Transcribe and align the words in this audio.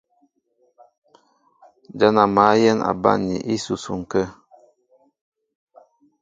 Ján 1.99 2.15
a 2.23 2.25
mǎl 2.35 2.55
yɛ̌n 2.63 2.79
a 2.89 2.91
banmni 3.01 3.35
ísusuŋ 3.53 3.99
kə̂. 4.11 4.25